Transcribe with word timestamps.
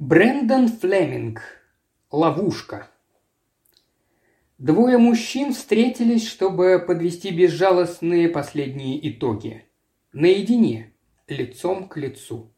Брэндон 0.00 0.68
Флеминг. 0.68 1.40
Ловушка. 2.12 2.88
Двое 4.56 4.96
мужчин 4.96 5.52
встретились, 5.52 6.24
чтобы 6.24 6.78
подвести 6.78 7.32
безжалостные 7.32 8.28
последние 8.28 9.10
итоги. 9.10 9.64
Наедине, 10.12 10.92
лицом 11.26 11.88
к 11.88 11.96
лицу. 11.96 12.52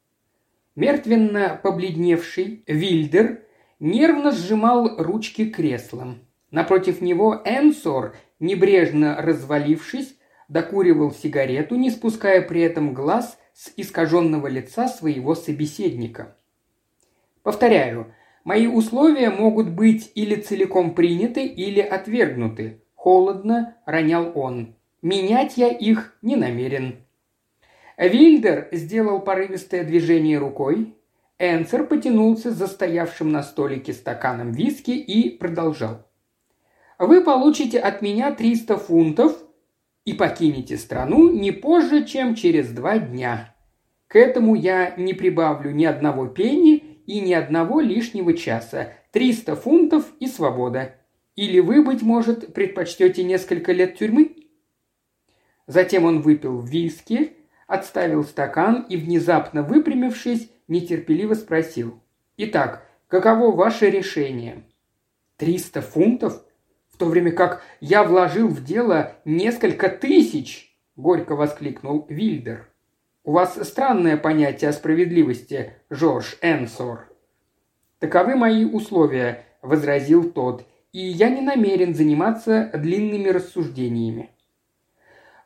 Мертвенно 0.77 1.59
побледневший 1.63 2.63
Вильдер 2.67 3.43
нервно 3.79 4.33
сжимал 4.33 5.03
ручки 5.03 5.49
креслом. 5.49 6.19
Напротив 6.51 7.01
него 7.01 7.41
Энсор, 7.47 8.17
небрежно 8.39 9.17
развалившись, 9.17 10.15
докуривал 10.49 11.11
сигарету, 11.11 11.77
не 11.77 11.89
спуская 11.89 12.43
при 12.43 12.61
этом 12.61 12.93
глаз 12.93 13.39
с 13.55 13.73
искаженного 13.79 14.47
лица 14.47 14.89
своего 14.89 15.35
собеседника– 15.35 16.37
Повторяю, 17.43 18.15
мои 18.45 18.67
условия 18.67 19.31
могут 19.31 19.71
быть 19.71 20.13
или 20.15 20.35
целиком 20.37 20.95
приняты, 20.95 21.47
или 21.47 21.81
отвергнуты. 21.81 22.83
Холодно 22.95 23.77
ронял 23.87 24.33
он. 24.35 24.75
Менять 25.03 25.57
я 25.57 25.69
их 25.69 26.17
не 26.21 26.37
намерен. 26.37 26.97
Вильдер 27.97 28.69
сделал 28.73 29.21
порывистое 29.21 29.85
движение 29.85 30.39
рукой. 30.39 30.95
Энсер 31.39 31.87
потянулся 31.87 32.51
за 32.51 32.67
стоявшим 32.67 33.33
на 33.33 33.43
столике 33.43 33.95
стаканом 33.95 34.53
виски 34.53 34.91
и 34.91 35.31
продолжал. 35.31 36.07
«Вы 36.99 37.23
получите 37.23 37.79
от 37.79 38.03
меня 38.03 38.35
300 38.35 38.77
фунтов 38.77 39.39
и 40.05 40.13
покинете 40.13 40.77
страну 40.77 41.31
не 41.31 41.51
позже, 41.51 42.05
чем 42.05 42.35
через 42.35 42.71
два 42.71 42.99
дня. 42.99 43.55
К 44.07 44.17
этому 44.17 44.55
я 44.55 44.95
не 44.97 45.15
прибавлю 45.15 45.71
ни 45.71 45.85
одного 45.85 46.27
пенни 46.27 46.80
и 47.11 47.21
ни 47.21 47.33
одного 47.33 47.81
лишнего 47.81 48.35
часа. 48.35 48.93
Триста 49.11 49.57
фунтов 49.57 50.05
и 50.21 50.29
свобода. 50.29 50.95
Или 51.35 51.59
вы, 51.59 51.83
быть 51.83 52.03
может, 52.03 52.55
предпочтете 52.55 53.25
несколько 53.25 53.73
лет 53.73 53.99
тюрьмы?» 53.99 54.37
Затем 55.67 56.05
он 56.05 56.23
выпил 56.23 56.61
виски, 56.61 57.33
отставил 57.67 58.23
стакан 58.23 58.87
и, 58.89 58.97
внезапно 58.97 59.65
выпрямившись, 59.65 60.51
нетерпеливо 60.69 61.35
спросил. 61.35 62.01
«Итак, 62.37 62.87
каково 63.09 63.57
ваше 63.57 63.91
решение?» 63.91 64.63
«Триста 65.37 65.83
фунтов? 65.83 66.45
В 66.93 66.97
то 66.97 67.07
время 67.07 67.33
как 67.33 67.63
я 67.81 68.05
вложил 68.05 68.47
в 68.47 68.63
дело 68.63 69.17
несколько 69.25 69.89
тысяч!»– 69.89 70.77
горько 70.97 71.35
воскликнул 71.35 72.07
Вильдер. 72.09 72.70
У 73.23 73.33
вас 73.33 73.59
странное 73.69 74.17
понятие 74.17 74.71
о 74.71 74.73
справедливости, 74.73 75.75
Жорж 75.91 76.39
Энсор». 76.41 77.09
«Таковы 77.99 78.35
мои 78.35 78.65
условия»,– 78.65 79.45
возразил 79.63 80.31
тот,– 80.31 80.65
«и 80.93 81.01
я 81.01 81.29
не 81.29 81.43
намерен 81.43 81.95
заниматься 81.95 82.71
длинными 82.75 83.29
рассуждениями». 83.29 84.31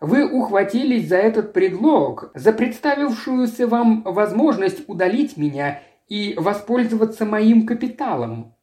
Вы 0.00 0.30
ухватились 0.30 1.08
за 1.08 1.16
этот 1.16 1.52
предлог, 1.52 2.30
за 2.34 2.52
представившуюся 2.52 3.66
вам 3.66 4.02
возможность 4.02 4.88
удалить 4.88 5.36
меня 5.36 5.80
и 6.08 6.34
воспользоваться 6.36 7.24
моим 7.24 7.66
капиталом. 7.66 8.54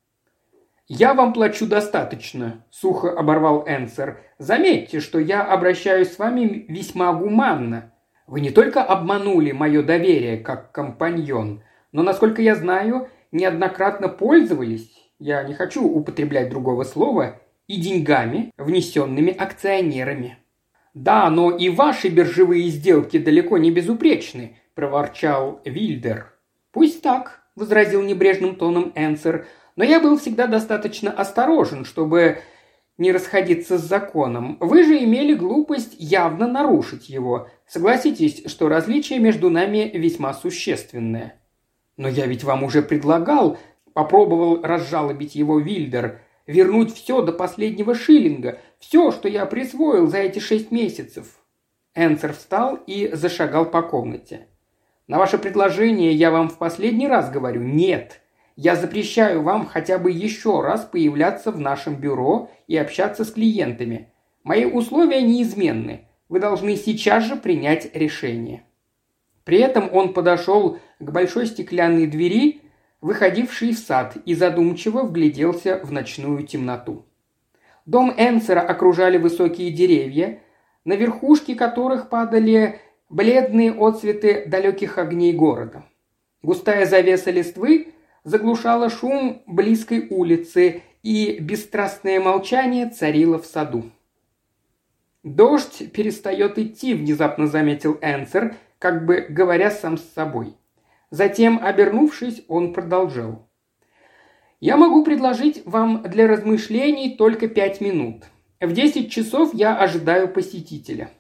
«Я 0.88 1.14
вам 1.14 1.34
плачу 1.34 1.68
достаточно»,– 1.68 2.64
сухо 2.70 3.18
оборвал 3.18 3.66
Энсер. 3.68 4.22
«Заметьте, 4.38 5.00
что 5.00 5.20
я 5.20 5.44
обращаюсь 5.44 6.12
с 6.12 6.20
вами 6.20 6.66
весьма 6.68 7.12
гуманно. 7.14 7.91
Вы 8.32 8.40
не 8.40 8.50
только 8.50 8.82
обманули 8.82 9.52
мое 9.52 9.84
доверие 9.84 10.38
как 10.38 10.72
компаньон, 10.72 11.64
но, 11.92 12.02
насколько 12.02 12.42
я 12.42 12.56
знаю, 12.56 13.10
неоднократно 13.34 14.08
пользовались, 14.08 14.90
я 15.20 15.44
не 15.44 15.54
хочу 15.54 15.86
употреблять 15.86 16.50
другого 16.50 16.86
слова, 16.86 17.42
и 17.68 17.76
деньгами, 17.76 18.54
внесенными 18.58 19.36
акционерами. 19.36 20.38
«Да, 20.94 21.30
но 21.30 21.52
и 21.52 21.68
ваши 21.68 22.08
биржевые 22.08 22.70
сделки 22.70 23.20
далеко 23.20 23.58
не 23.58 23.70
безупречны»,– 23.70 24.56
проворчал 24.76 25.60
Вильдер. 25.66 26.34
«Пусть 26.72 27.02
так»,– 27.02 27.44
возразил 27.58 28.02
небрежным 28.02 28.56
тоном 28.56 28.94
Энсер,– 28.96 29.46
«но 29.76 29.84
я 29.84 30.00
был 30.00 30.18
всегда 30.18 30.48
достаточно 30.48 31.12
осторожен, 31.12 31.84
чтобы 31.84 32.38
не 32.98 33.12
расходиться 33.12 33.78
с 33.78 33.82
законом. 33.82 34.58
Вы 34.60 34.84
же 34.84 35.04
имели 35.04 35.34
глупость 35.34 35.96
явно 35.98 36.48
нарушить 36.48 37.10
его. 37.10 37.50
Согласитесь, 37.72 38.44
что 38.48 38.68
различие 38.68 39.20
между 39.20 39.50
нами 39.50 39.90
весьма 39.94 40.34
существенное. 40.34 41.42
Но 41.96 42.10
я 42.10 42.26
ведь 42.26 42.44
вам 42.44 42.66
уже 42.66 42.82
предлагал, 42.82 43.58
попробовал 43.94 44.62
разжалобить 44.62 45.36
его 45.36 45.58
Вильдер, 45.58 46.20
вернуть 46.48 46.94
все 46.94 47.22
до 47.22 47.32
последнего 47.32 47.96
шиллинга, 47.96 48.60
все, 48.78 49.14
что 49.14 49.30
я 49.30 49.46
присвоил 49.46 50.08
за 50.08 50.18
эти 50.18 50.40
шесть 50.40 50.70
месяцев. 50.70 51.28
Энсер 51.96 52.34
встал 52.34 52.76
и 52.88 53.10
зашагал 53.14 53.64
по 53.64 53.84
комнате. 53.84 54.48
На 55.08 55.18
ваше 55.18 55.38
предложение 55.38 56.12
я 56.12 56.30
вам 56.30 56.50
в 56.50 56.58
последний 56.58 57.08
раз 57.08 57.32
говорю 57.32 57.62
«нет». 57.62 58.20
Я 58.58 58.76
запрещаю 58.76 59.44
вам 59.44 59.66
хотя 59.66 59.98
бы 59.98 60.12
еще 60.12 60.60
раз 60.60 60.84
появляться 60.84 61.54
в 61.54 61.60
нашем 61.62 61.96
бюро 61.96 62.52
и 62.68 62.76
общаться 62.76 63.24
с 63.24 63.32
клиентами. 63.32 64.12
Мои 64.44 64.66
условия 64.66 65.22
неизменны. 65.22 66.10
Вы 66.32 66.40
должны 66.40 66.78
сейчас 66.78 67.26
же 67.26 67.36
принять 67.36 67.94
решение». 67.94 68.64
При 69.44 69.60
этом 69.60 69.94
он 69.94 70.14
подошел 70.14 70.80
к 71.00 71.12
большой 71.12 71.46
стеклянной 71.46 72.08
двери, 72.08 72.62
выходившей 73.02 73.74
в 73.74 73.80
сад, 73.80 74.16
и 74.26 74.34
задумчиво 74.34 75.04
вгляделся 75.04 75.82
в 75.84 75.92
ночную 75.92 76.48
темноту. 76.48 77.04
Дом 77.86 78.14
Энсера 78.18 78.62
окружали 78.62 79.18
высокие 79.18 79.72
деревья, 79.72 80.40
на 80.86 80.94
верхушки 80.94 81.54
которых 81.54 82.08
падали 82.08 82.80
бледные 83.10 83.74
отцветы 83.74 84.46
далеких 84.46 85.00
огней 85.00 85.34
города. 85.34 85.84
Густая 86.42 86.86
завеса 86.86 87.32
листвы 87.32 87.94
заглушала 88.24 88.90
шум 88.90 89.42
близкой 89.48 90.08
улицы, 90.10 90.84
и 91.04 91.40
бесстрастное 91.42 92.22
молчание 92.22 92.90
царило 92.90 93.38
в 93.38 93.46
саду. 93.46 93.92
«Дождь 95.24 95.92
перестает 95.92 96.58
идти»,– 96.58 96.94
внезапно 96.96 97.46
заметил 97.46 97.98
Энсер, 98.02 98.56
как 98.80 99.06
бы 99.06 99.28
говоря 99.30 99.70
сам 99.70 99.98
с 99.98 100.04
собой. 100.14 100.56
Затем, 101.12 101.60
обернувшись, 101.62 102.44
он 102.48 102.74
продолжал. 102.74 103.48
«Я 104.60 104.78
могу 104.78 105.04
предложить 105.04 105.62
вам 105.66 106.02
для 106.04 106.28
размышлений 106.28 107.16
только 107.18 107.48
пять 107.48 107.82
минут. 107.82 108.24
В 108.60 108.74
десять 108.74 109.12
часов 109.12 109.54
я 109.54 109.78
ожидаю 109.78 110.28
посетителя». 110.28 111.12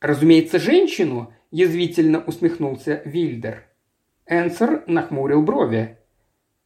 «Разумеется, 0.00 0.58
женщину»,– 0.58 1.32
язвительно 1.50 2.20
усмехнулся 2.20 3.02
Вильдер. 3.04 3.64
Энсер 4.26 4.84
нахмурил 4.86 5.42
брови. 5.42 5.98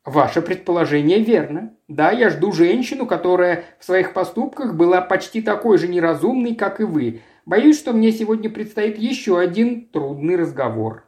Ваше 0.04 0.42
предположение 0.42 1.20
верно. 1.20 1.74
Да, 1.88 2.10
я 2.10 2.28
жду 2.28 2.52
женщину, 2.52 3.06
которая 3.06 3.64
в 3.78 3.84
своих 3.84 4.12
поступках 4.12 4.74
была 4.74 5.00
почти 5.00 5.40
такой 5.40 5.78
же 5.78 5.88
неразумной, 5.88 6.54
как 6.54 6.80
и 6.80 6.84
вы. 6.84 7.22
Боюсь, 7.46 7.78
что 7.78 7.92
мне 7.92 8.12
сегодня 8.12 8.50
предстоит 8.50 8.98
еще 8.98 9.38
один 9.38 9.86
трудный 9.86 10.36
разговор». 10.36 11.04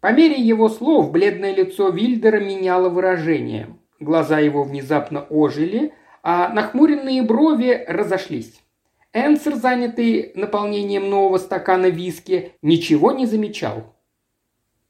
По 0.00 0.12
мере 0.12 0.36
его 0.36 0.68
слов 0.68 1.10
бледное 1.10 1.54
лицо 1.54 1.88
Вильдера 1.88 2.38
меняло 2.38 2.90
выражение. 2.90 3.76
Глаза 3.98 4.38
его 4.38 4.62
внезапно 4.62 5.22
ожили, 5.22 5.94
а 6.22 6.50
нахмуренные 6.50 7.22
брови 7.22 7.84
разошлись. 7.88 8.60
Энсер, 9.14 9.54
занятый 9.54 10.32
наполнением 10.34 11.08
нового 11.08 11.38
стакана 11.38 11.86
виски, 11.86 12.52
ничего 12.60 13.12
не 13.12 13.24
замечал. 13.24 13.96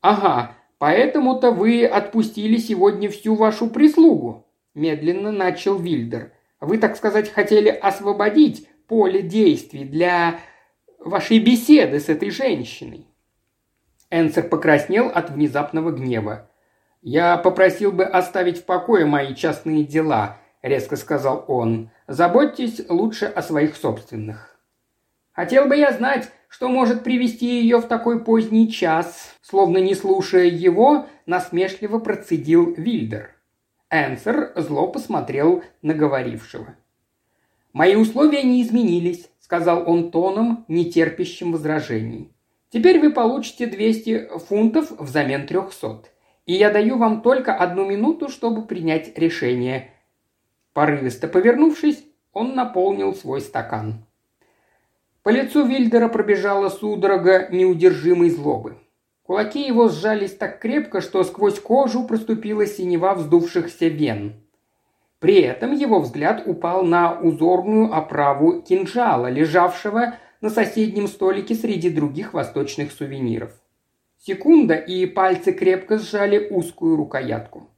«Ага, 0.01 0.56
Поэтому-то 0.79 1.53
вы 1.53 1.87
отпустили 1.87 2.59
сегодня 2.59 3.09
всю 3.09 3.35
вашу 3.35 3.69
прислугу»,– 3.69 4.47
медленно 4.75 5.33
начал 5.33 5.79
Вильдер. 5.79 6.33
«Вы, 6.61 6.79
так 6.79 6.97
сказать, 6.97 7.33
хотели 7.33 7.69
освободить 7.69 8.69
поле 8.87 9.23
действий 9.23 9.85
для 9.85 10.41
вашей 10.99 11.39
беседы 11.39 11.99
с 11.99 12.09
этой 12.09 12.31
женщиной». 12.31 13.07
Энсер 14.11 14.49
покраснел 14.49 15.09
от 15.09 15.31
внезапного 15.31 15.91
гнева. 15.93 16.51
«Я 17.01 17.37
попросил 17.39 17.93
бы 17.93 18.05
оставить 18.05 18.59
в 18.59 18.65
покое 18.65 19.07
мои 19.07 19.35
частные 19.35 19.85
дела»,– 19.85 20.39
резко 20.63 20.97
сказал 20.97 21.45
он. 21.49 21.91
«Заботьтесь 22.07 22.83
лучше 22.89 23.27
о 23.27 23.43
своих 23.43 23.77
собственных». 23.77 24.59
«Хотел 25.33 25.67
бы 25.67 25.77
я 25.77 25.93
знать, 25.93 26.31
что 26.49 26.69
может 26.69 27.05
привести 27.05 27.61
ее 27.61 27.79
в 27.79 27.87
такой 27.87 28.25
поздний 28.25 28.71
час?» 28.71 29.35
Словно 29.43 29.79
не 29.79 29.95
слушая 29.95 30.47
его, 30.47 31.07
насмешливо 31.27 31.99
процедил 31.99 32.75
Вильдер. 32.75 33.31
Энсер 33.91 34.53
зло 34.57 34.89
посмотрел 34.89 35.63
на 35.83 35.95
говорившего. 35.95 36.75
«Мои 37.73 37.95
условия 37.95 38.43
не 38.43 38.63
изменились»,— 38.63 39.29
сказал 39.39 39.89
он 39.89 40.11
тоном, 40.11 40.65
нетерпящим 40.67 41.53
возражений. 41.53 42.33
«Теперь 42.71 42.99
вы 42.99 43.13
получите 43.13 43.67
200 43.67 44.39
фунтов 44.39 44.91
взамен 44.99 45.47
300. 45.47 46.05
и 46.47 46.55
я 46.55 46.71
даю 46.71 46.97
вам 46.97 47.23
только 47.23 47.55
одну 47.55 47.85
минуту, 47.85 48.29
чтобы 48.29 48.67
принять 48.67 49.17
решение». 49.19 49.91
Порывисто 50.73 51.29
повернувшись, 51.29 52.05
он 52.33 52.55
наполнил 52.55 53.15
свой 53.15 53.41
стакан. 53.41 54.05
По 55.27 55.31
лицу 55.31 55.67
Вильдера 55.67 56.07
пробежала 56.07 56.69
судорога 56.69 57.49
неудержимой 57.51 58.31
злобы. 58.31 58.77
Кулаки 59.25 59.67
его 59.67 59.89
сжались 59.89 60.37
так 60.37 60.61
крепко, 60.61 61.01
что 61.01 61.25
сквозь 61.25 61.59
кожу 61.59 62.05
проступила 62.05 62.65
синева 62.65 63.13
вздувшихся 63.15 63.89
вен. 63.89 64.35
При 65.19 65.41
этом 65.41 65.73
его 65.73 65.99
взгляд 65.99 66.45
упал 66.47 66.85
на 66.85 67.19
узорную 67.19 67.93
оправу 67.93 68.63
кинжала, 68.63 69.27
лежавшего 69.29 70.15
на 70.41 70.49
соседнем 70.49 71.09
столике 71.09 71.57
среди 71.57 71.91
других 71.91 72.33
восточных 72.33 72.93
сувениров. 72.93 73.51
Секунда, 74.19 74.75
и 74.75 75.07
пальцы 75.07 75.51
крепко 75.51 75.99
сжали 75.99 76.47
узкую 76.51 76.95
рукоятку. 76.95 77.69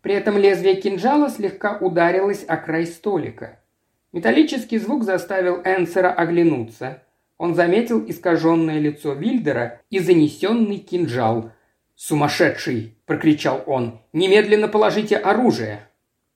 При 0.00 0.14
этом 0.14 0.38
лезвие 0.38 0.76
кинжала 0.76 1.28
слегка 1.28 1.76
ударилось 1.76 2.42
о 2.48 2.56
край 2.56 2.86
столика. 2.86 3.60
Металлический 4.12 4.78
звук 4.78 5.04
заставил 5.04 5.60
Энсера 5.64 6.12
оглянуться. 6.12 7.02
Он 7.38 7.54
заметил 7.54 8.04
искаженное 8.08 8.78
лицо 8.78 9.12
Вильдера 9.12 9.82
и 9.90 9.98
занесенный 9.98 10.78
кинжал. 10.78 11.50
«Сумасшедший!»– 11.94 12.96
прокричал 13.06 13.62
он. 13.66 14.00
«Немедленно 14.12 14.68
положите 14.68 15.16
оружие!» 15.16 15.88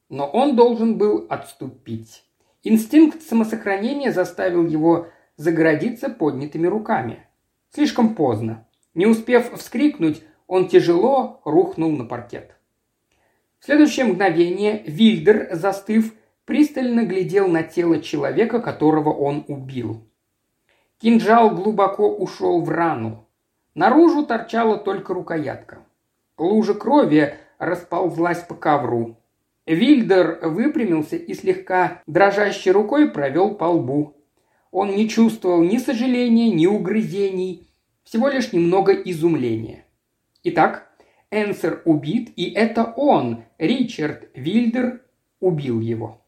Но 0.09 0.27
он 0.27 0.57
должен 0.57 0.99
был 0.99 1.27
отступить. 1.29 2.25
Инстинкт 2.63 3.23
самосохранения 3.23 4.13
заставил 4.13 4.67
его 4.67 5.09
загородиться 5.37 6.11
поднятыми 6.11 6.67
руками. 6.67 7.27
Слишком 7.73 8.15
поздно. 8.15 8.67
Не 8.95 9.07
успев 9.07 9.53
вскрикнуть, 9.57 10.23
он 10.47 10.69
тяжело 10.69 11.41
рухнул 11.45 11.93
на 11.93 12.05
паркет. 12.05 12.57
В 13.61 13.65
следующее 13.67 14.07
мгновение 14.07 14.83
Вильдер, 14.85 15.49
застыв, 15.53 16.13
пристально 16.45 17.05
глядел 17.05 17.49
на 17.49 17.63
тело 17.63 18.01
человека, 18.01 18.61
которого 18.61 19.11
он 19.11 19.45
убил. 19.49 20.07
Кинжал 20.99 21.51
глубоко 21.51 22.15
ушел 22.15 22.61
в 22.61 22.69
рану. 22.69 23.27
Наружу 23.75 24.27
торчала 24.27 24.77
только 24.77 25.15
рукоятка. 25.15 25.79
Лужа 26.37 26.75
крови 26.75 27.35
расползлась 27.59 28.43
по 28.43 28.55
ковру. 28.55 29.17
Вильдер 29.67 30.41
выпрямился 30.43 31.17
и 31.17 31.35
слегка 31.35 32.03
дрожащей 32.07 32.73
рукой 32.73 33.11
провел 33.11 33.55
по 33.55 33.65
лбу. 33.65 34.17
Он 34.71 34.91
не 34.91 35.09
чувствовал 35.09 35.63
ни 35.63 35.79
сожаления, 35.79 36.51
ни 36.51 36.67
угрызений, 36.67 37.69
всего 38.05 38.29
лишь 38.29 38.53
немного 38.53 38.93
изумления. 38.93 39.85
Итак, 40.43 40.91
Энсер 41.31 41.83
убит, 41.85 42.33
и 42.37 42.51
это 42.51 42.85
он, 42.97 43.45
Ричард 43.59 44.29
Вильдер, 44.35 45.03
убил 45.39 45.81
его. 45.81 46.20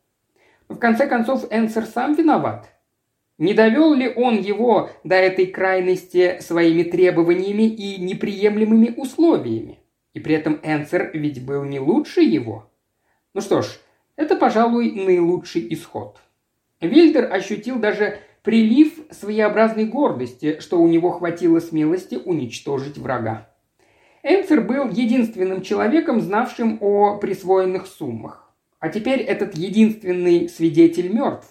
В 0.73 0.79
конце 0.79 1.07
концов, 1.07 1.47
Энсер 1.51 1.85
сам 1.85 2.15
виноват. 2.15 2.71
Не 3.37 3.53
довел 3.53 3.93
ли 3.93 4.09
он 4.09 4.41
его 4.41 4.91
до 5.05 5.17
этой 5.17 5.47
крайности 5.47 6.39
своими 6.41 6.83
требованиями 6.83 7.65
и 7.65 8.01
неприемлемыми 8.01 8.95
условиями? 8.97 9.81
И 10.15 10.21
при 10.21 10.35
этом 10.35 10.61
Энсер 10.63 11.11
ведь 11.13 11.45
был 11.45 11.65
не 11.65 11.79
лучше 11.79 12.23
его. 12.23 12.71
Ну 13.35 13.41
что 13.41 13.63
ж, 13.63 13.67
это, 14.17 14.35
пожалуй, 14.35 14.93
наилучший 14.93 15.67
исход. 15.75 16.19
Вильдер 16.81 17.33
ощутил 17.33 17.79
даже 17.79 18.19
прилив 18.43 18.95
своеобразной 19.11 19.85
гордости, 19.85 20.59
что 20.61 20.81
у 20.81 20.89
него 20.89 21.11
хватило 21.11 21.61
смелости 21.61 22.17
уничтожить 22.17 22.99
врага. 22.99 23.49
Энсер 24.23 24.63
был 24.63 24.89
единственным 24.89 25.63
человеком, 25.63 26.21
знавшим 26.21 26.79
о 26.81 27.19
присвоенных 27.19 27.87
суммах. 27.87 28.52
А 28.83 28.89
теперь 28.89 29.21
этот 29.21 29.57
единственный 29.57 30.49
свидетель 30.49 31.09
мертв. 31.09 31.47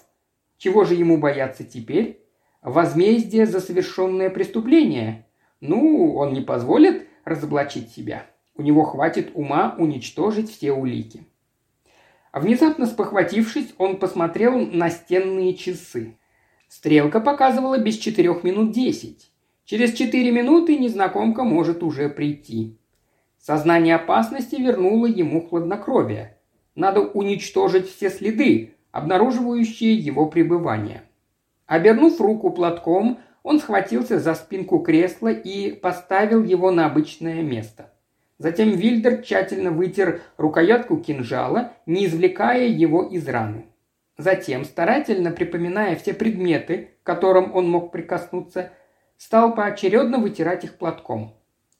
Чего 0.57 0.83
же 0.83 0.95
ему 0.95 1.17
бояться 1.17 1.63
теперь? 1.63 2.21
Возмездие 2.61 3.45
за 3.45 3.61
совершенное 3.61 4.29
преступление? 4.29 5.25
Ну, 5.61 6.13
он 6.13 6.33
не 6.33 6.41
позволит 6.41 7.07
разоблачить 7.23 7.89
себя. 7.89 8.25
У 8.53 8.61
него 8.61 8.83
хватит 8.83 9.31
ума 9.33 9.77
уничтожить 9.79 10.51
все 10.51 10.73
улики. 10.73 11.23
А 12.33 12.41
внезапно 12.41 12.85
спохватившись, 12.85 13.75
он 13.77 13.95
посмотрел 13.95 14.59
на 14.65 14.89
стенные 14.89 15.53
часы. 15.53 16.17
Стрелка 16.67 17.21
показывала 17.21 17.77
без 17.77 17.95
четырех 17.95 18.43
минут 18.43 18.73
десять. 18.73 19.31
Через 19.63 19.93
четыре 19.93 20.31
минуты 20.31 20.77
незнакомка 20.77 21.45
может 21.45 21.81
уже 21.81 22.09
прийти. 22.09 22.77
Сознание 23.37 23.95
опасности 23.95 24.55
вернуло 24.55 25.05
ему 25.05 25.47
хладнокровие. 25.47 26.37
Надо 26.75 27.01
уничтожить 27.01 27.89
все 27.89 28.09
следы, 28.09 28.75
обнаруживающие 28.91 29.93
его 29.93 30.27
пребывание. 30.27 31.03
Обернув 31.65 32.19
руку 32.19 32.51
платком, 32.51 33.19
он 33.43 33.59
схватился 33.59 34.19
за 34.19 34.35
спинку 34.35 34.79
кресла 34.79 35.29
и 35.29 35.71
поставил 35.71 36.43
его 36.43 36.71
на 36.71 36.85
обычное 36.85 37.41
место. 37.41 37.91
Затем 38.37 38.71
Вильдер 38.71 39.21
тщательно 39.21 39.71
вытер 39.71 40.21
рукоятку 40.37 40.97
кинжала, 40.97 41.73
не 41.85 42.05
извлекая 42.05 42.67
его 42.67 43.03
из 43.03 43.27
раны. 43.27 43.65
Затем, 44.17 44.65
старательно 44.65 45.31
припоминая 45.31 45.95
все 45.95 46.13
предметы, 46.13 46.91
к 47.03 47.05
которым 47.05 47.55
он 47.55 47.69
мог 47.69 47.91
прикоснуться, 47.91 48.71
стал 49.17 49.53
поочередно 49.53 50.17
вытирать 50.17 50.63
их 50.63 50.77
платком. 50.77 51.35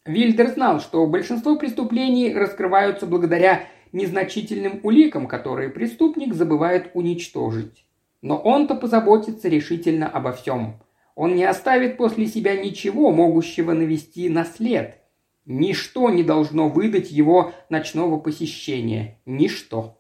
Вильдер 0.05 0.49
знал, 0.49 0.79
что 0.79 1.05
большинство 1.05 1.57
преступлений 1.57 2.33
раскрываются 2.33 3.05
благодаря 3.05 3.63
незначительным 3.91 4.79
уликам, 4.83 5.27
которые 5.27 5.69
преступник 5.69 6.33
забывает 6.33 6.91
уничтожить. 6.93 7.85
Но 8.21 8.38
он-то 8.38 8.75
позаботится 8.75 9.47
решительно 9.47 10.07
обо 10.07 10.31
всем. 10.31 10.81
Он 11.15 11.35
не 11.35 11.43
оставит 11.43 11.97
после 11.97 12.27
себя 12.27 12.55
ничего, 12.55 13.11
могущего 13.11 13.73
навести 13.73 14.29
на 14.29 14.45
след. 14.45 14.97
Ничто 15.45 16.09
не 16.09 16.23
должно 16.23 16.69
выдать 16.69 17.11
его 17.11 17.53
ночного 17.69 18.19
посещения. 18.19 19.19
Ничто. 19.25 19.97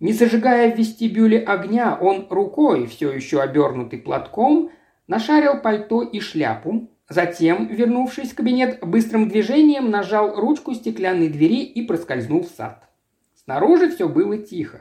Не 0.00 0.12
зажигая 0.12 0.74
в 0.74 0.78
вестибюле 0.78 1.38
огня, 1.38 1.96
он 2.00 2.26
рукой, 2.28 2.86
все 2.86 3.12
еще 3.12 3.40
обернутый 3.40 4.00
платком, 4.00 4.70
нашарил 5.06 5.60
пальто 5.60 6.02
и 6.02 6.18
шляпу, 6.18 6.91
Затем, 7.12 7.66
вернувшись 7.66 8.30
в 8.30 8.34
кабинет, 8.34 8.78
быстрым 8.80 9.28
движением 9.28 9.90
нажал 9.90 10.34
ручку 10.34 10.72
стеклянной 10.72 11.28
двери 11.28 11.62
и 11.62 11.82
проскользнул 11.82 12.42
в 12.44 12.48
сад. 12.48 12.88
Снаружи 13.34 13.90
все 13.90 14.08
было 14.08 14.38
тихо. 14.38 14.80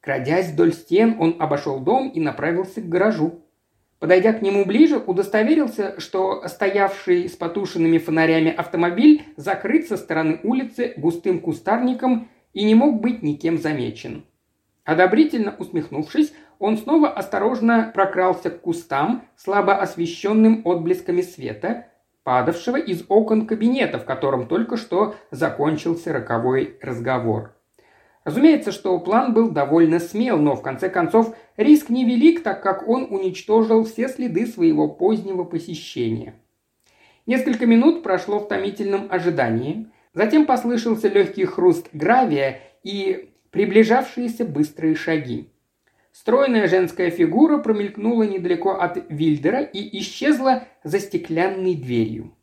Крадясь 0.00 0.50
вдоль 0.50 0.74
стен, 0.74 1.16
он 1.18 1.36
обошел 1.38 1.80
дом 1.80 2.10
и 2.10 2.20
направился 2.20 2.82
к 2.82 2.88
гаражу. 2.90 3.46
Подойдя 3.98 4.34
к 4.34 4.42
нему 4.42 4.66
ближе, 4.66 4.98
удостоверился, 4.98 5.98
что 5.98 6.46
стоявший 6.48 7.30
с 7.30 7.32
потушенными 7.32 7.96
фонарями 7.96 8.50
автомобиль 8.50 9.24
закрыт 9.38 9.88
со 9.88 9.96
стороны 9.96 10.40
улицы 10.42 10.92
густым 10.98 11.40
кустарником 11.40 12.28
и 12.52 12.62
не 12.62 12.74
мог 12.74 13.00
быть 13.00 13.22
никем 13.22 13.56
замечен. 13.56 14.26
Одобрительно 14.84 15.56
усмехнувшись, 15.58 16.34
он 16.64 16.78
снова 16.78 17.10
осторожно 17.10 17.90
прокрался 17.92 18.48
к 18.48 18.62
кустам, 18.62 19.28
слабо 19.36 19.74
освещенным 19.76 20.62
отблесками 20.64 21.20
света, 21.20 21.88
падавшего 22.22 22.78
из 22.78 23.04
окон 23.10 23.46
кабинета, 23.46 23.98
в 23.98 24.06
котором 24.06 24.48
только 24.48 24.78
что 24.78 25.14
закончился 25.30 26.10
роковой 26.10 26.78
разговор. 26.80 27.54
Разумеется, 28.24 28.72
что 28.72 28.98
план 28.98 29.34
был 29.34 29.50
довольно 29.50 29.98
смел, 29.98 30.38
но 30.38 30.56
в 30.56 30.62
конце 30.62 30.88
концов 30.88 31.36
риск 31.58 31.90
невелик, 31.90 32.42
так 32.42 32.62
как 32.62 32.88
он 32.88 33.08
уничтожил 33.10 33.84
все 33.84 34.08
следы 34.08 34.46
своего 34.46 34.88
позднего 34.88 35.44
посещения. 35.44 36.32
Несколько 37.26 37.66
минут 37.66 38.02
прошло 38.02 38.38
в 38.38 38.48
томительном 38.48 39.08
ожидании. 39.10 39.90
Затем 40.14 40.46
послышался 40.46 41.08
легкий 41.08 41.44
хруст 41.44 41.90
гравия 41.92 42.60
и 42.82 43.28
приближавшиеся 43.50 44.46
быстрые 44.46 44.94
шаги. 44.94 45.50
Стройная 46.14 46.68
женская 46.68 47.10
фигура 47.10 47.58
промелькнула 47.58 48.22
недалеко 48.22 48.70
от 48.70 49.04
Вильдера 49.08 49.62
и 49.62 49.98
исчезла 49.98 50.62
за 50.84 51.00
стеклянной 51.00 51.74
дверью. 51.74 52.36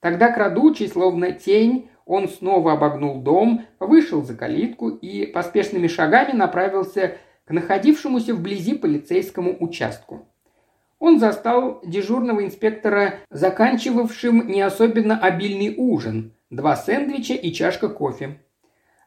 Тогда, 0.00 0.32
крадучий, 0.32 0.88
словно 0.88 1.32
тень, 1.32 1.90
он 2.06 2.30
снова 2.30 2.72
обогнул 2.72 3.20
дом, 3.20 3.66
вышел 3.78 4.24
за 4.24 4.34
калитку 4.34 4.88
и 4.88 5.26
поспешными 5.26 5.86
шагами 5.86 6.32
направился 6.32 7.18
к 7.44 7.50
находившемуся 7.50 8.34
вблизи 8.34 8.74
полицейскому 8.74 9.54
участку. 9.60 10.26
Он 10.98 11.20
застал 11.20 11.82
дежурного 11.84 12.42
инспектора, 12.42 13.16
заканчивавшим 13.28 14.48
не 14.48 14.62
особенно 14.62 15.18
обильный 15.18 15.74
ужин, 15.76 16.32
два 16.48 16.74
сэндвича 16.74 17.34
и 17.34 17.52
чашка 17.52 17.90
кофе. 17.90 18.40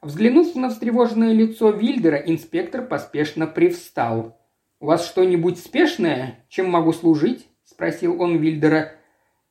Взглянув 0.03 0.55
на 0.55 0.69
встревоженное 0.69 1.31
лицо 1.31 1.72
Вильдера, 1.72 2.17
инспектор 2.17 2.81
поспешно 2.86 3.48
привстал. 3.48 4.38
«У 4.79 4.88
вас 4.88 5.07
что-нибудь 5.07 5.57
спешное, 5.57 6.45
чем 6.50 6.69
могу 6.69 6.91
служить?»– 6.91 7.48
спросил 7.63 8.22
он 8.22 8.38
Вильдера. 8.38 8.91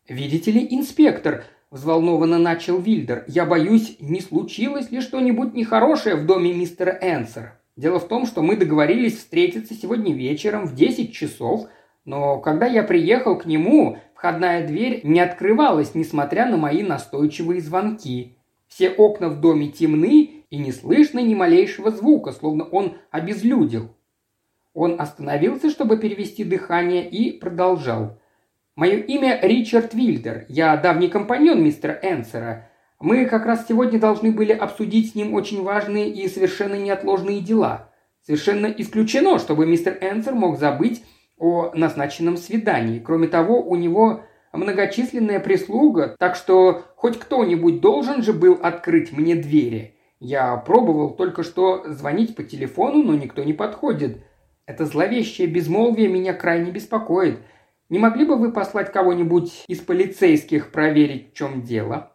«Видите 0.07 0.51
ли, 0.51 0.67
инспектор, 0.71 1.45
взволнованно 1.73 2.39
начал 2.39 2.79
Вильдер. 2.79 3.25
«Я 3.27 3.47
боюсь, 3.47 3.97
не 3.99 4.21
случилось 4.21 4.91
ли 4.91 5.01
что-нибудь 5.01 5.55
нехорошее 5.55 6.17
в 6.17 6.27
доме 6.27 6.53
мистера 6.53 6.97
Энсера. 7.01 7.59
Дело 7.77 7.99
в 7.99 8.07
том, 8.07 8.27
что 8.27 8.43
мы 8.43 8.57
договорились 8.57 9.17
встретиться 9.17 9.75
сегодня 9.75 10.13
вечером 10.13 10.67
в 10.67 10.75
10 10.75 11.15
часов, 11.15 11.67
но 12.05 12.39
когда 12.41 12.67
я 12.67 12.83
приехал 12.83 13.39
к 13.39 13.47
нему, 13.47 13.97
входная 14.15 14.67
дверь 14.67 15.01
не 15.05 15.21
открывалась, 15.21 15.95
несмотря 15.95 16.45
на 16.45 16.59
мои 16.59 16.83
настойчивые 16.83 17.63
звонки. 17.63 18.37
Все 18.69 18.91
окна 18.91 19.31
в 19.31 19.41
доме 19.41 19.69
темны 19.69 20.42
и 20.53 20.59
не 20.59 20.71
слышно 20.71 21.19
ни 21.19 21.35
малейшего 21.35 21.91
звука, 21.91 22.31
словно 22.31 22.65
он 22.65 22.99
обезлюдил. 23.11 23.97
Он 24.75 25.01
остановился, 25.01 25.71
чтобы 25.71 25.97
перевести 25.97 26.45
дыхание, 26.45 27.09
и 27.09 27.33
продолжал. 27.33 28.21
«Мое 28.77 28.99
имя 28.99 29.41
Ричард 29.43 29.95
Вильдер. 29.95 30.45
Я 30.51 30.77
давний 30.77 31.09
компаньон 31.09 31.65
мистера 31.65 31.99
Энсера. 32.03 32.69
Мы 33.01 33.25
как 33.25 33.47
раз 33.47 33.67
сегодня 33.67 33.99
должны 33.99 34.31
были 34.31 34.53
обсудить 34.53 35.13
с 35.13 35.15
ним 35.15 35.33
очень 35.33 35.63
важные 35.63 36.11
и 36.11 36.29
совершенно 36.29 36.75
неотложные 36.75 37.41
дела. 37.41 37.91
Совершенно 38.21 38.67
исключено, 38.67 39.39
чтобы 39.39 39.65
мистер 39.65 39.97
Энсер 40.03 40.35
мог 40.35 40.59
забыть 40.59 41.03
о 41.39 41.71
назначенном 41.75 42.37
свидании. 42.37 42.99
Кроме 42.99 43.29
того, 43.29 43.63
у 43.63 43.75
него 43.75 44.21
многочисленная 44.53 45.41
прислуга, 45.41 46.15
так 46.19 46.37
что 46.37 46.85
хоть 46.97 47.19
кто-нибудь 47.19 47.81
должен 47.81 48.23
же 48.23 48.35
был 48.35 48.59
открыть 48.63 49.13
мне 49.13 49.35
двери. 49.35 49.97
Я 50.25 50.57
пробовал 50.57 51.11
только 51.17 51.43
что 51.43 51.83
звонить 51.89 52.37
по 52.37 52.45
телефону, 52.45 53.03
но 53.03 53.17
никто 53.17 53.43
не 53.43 53.53
подходит. 53.53 54.23
Это 54.67 54.87
зловещее 54.87 55.49
безмолвие 55.49 56.07
меня 56.07 56.33
крайне 56.33 56.71
беспокоит. 56.71 57.41
Не 57.89 57.99
могли 57.99 58.25
бы 58.25 58.37
вы 58.37 58.53
послать 58.53 58.93
кого-нибудь 58.93 59.65
из 59.67 59.81
полицейских 59.81 60.71
проверить, 60.71 61.33
в 61.33 61.37
чем 61.37 61.63
дело?» 61.63 62.13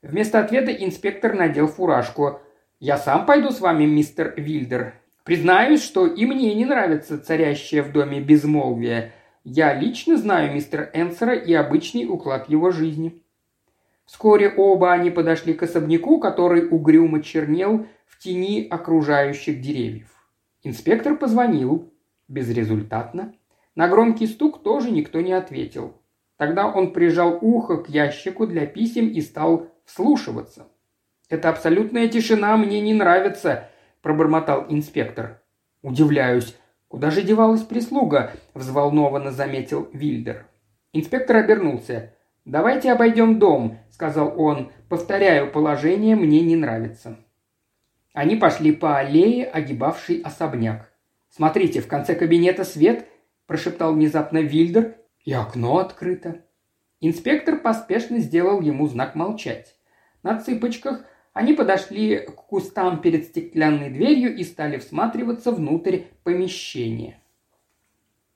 Вместо 0.00 0.38
ответа 0.38 0.70
инспектор 0.70 1.34
надел 1.34 1.66
фуражку. 1.66 2.38
«Я 2.78 2.96
сам 2.96 3.26
пойду 3.26 3.50
с 3.50 3.58
вами, 3.58 3.84
мистер 3.84 4.34
Вильдер. 4.36 4.94
Признаюсь, 5.24 5.82
что 5.82 6.06
и 6.06 6.24
мне 6.24 6.54
не 6.54 6.66
нравится 6.66 7.18
царящее 7.20 7.82
в 7.82 7.90
доме 7.90 8.20
безмолвие. 8.20 9.12
Я 9.42 9.74
лично 9.74 10.16
знаю 10.18 10.54
мистера 10.54 10.88
Энсера 10.94 11.34
и 11.34 11.52
обычный 11.52 12.04
уклад 12.04 12.48
его 12.48 12.70
жизни». 12.70 13.24
Вскоре 14.08 14.48
оба 14.48 14.94
они 14.94 15.10
подошли 15.10 15.52
к 15.52 15.62
особняку, 15.62 16.18
который 16.18 16.66
угрюмо 16.66 17.22
чернел 17.22 17.86
в 18.06 18.18
тени 18.18 18.66
окружающих 18.66 19.60
деревьев. 19.60 20.08
Инспектор 20.62 21.14
позвонил. 21.14 21.92
Безрезультатно. 22.26 23.34
На 23.74 23.86
громкий 23.86 24.26
стук 24.26 24.62
тоже 24.62 24.90
никто 24.90 25.20
не 25.20 25.34
ответил. 25.34 25.92
Тогда 26.38 26.68
он 26.68 26.94
прижал 26.94 27.38
ухо 27.42 27.76
к 27.76 27.90
ящику 27.90 28.46
для 28.46 28.64
писем 28.64 29.08
и 29.08 29.20
стал 29.20 29.68
вслушиваться. 29.84 30.68
«Эта 31.28 31.50
абсолютная 31.50 32.08
тишина 32.08 32.56
мне 32.56 32.80
не 32.80 32.94
нравится»,– 32.94 33.68
пробормотал 34.00 34.64
инспектор. 34.70 35.42
«Удивляюсь, 35.82 36.56
куда 36.88 37.10
же 37.10 37.20
девалась 37.20 37.62
прислуга?»– 37.62 38.32
взволнованно 38.54 39.32
заметил 39.32 39.90
Вильдер. 39.92 40.46
Инспектор 40.94 41.36
обернулся. 41.36 42.14
«Давайте 42.48 42.90
обойдем 42.92 43.38
дом»,– 43.38 43.78
сказал 43.90 44.32
он. 44.40 44.72
«Повторяю, 44.88 45.52
положение 45.52 46.16
мне 46.16 46.40
не 46.40 46.56
нравится». 46.56 47.18
Они 48.14 48.36
пошли 48.36 48.72
по 48.72 48.96
аллее, 48.96 49.44
огибавшей 49.44 50.22
особняк. 50.22 50.90
«Смотрите, 51.28 51.82
в 51.82 51.88
конце 51.88 52.14
кабинета 52.14 52.64
свет»,– 52.64 53.06
прошептал 53.46 53.92
внезапно 53.92 54.38
Вильдер,– 54.38 54.94
«и 55.26 55.32
окно 55.34 55.76
открыто». 55.76 56.40
Инспектор 57.02 57.58
поспешно 57.58 58.18
сделал 58.18 58.62
ему 58.62 58.88
знак 58.88 59.14
молчать. 59.14 59.76
На 60.22 60.40
цыпочках 60.40 61.04
они 61.34 61.52
подошли 61.52 62.16
к 62.16 62.34
кустам 62.34 63.02
перед 63.02 63.26
стеклянной 63.26 63.90
дверью 63.90 64.34
и 64.34 64.42
стали 64.42 64.78
всматриваться 64.78 65.52
внутрь 65.52 66.04
помещения. 66.24 67.20